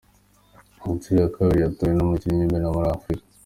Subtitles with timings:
[0.79, 3.27] Ku nshuro ya kabiri yatowe nk’umukinnyi w’imena muri Afurika